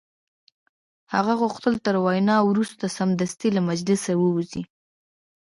[1.13, 4.63] هغه غوښتل تر وینا وروسته سمدستي له مجلسه ووځي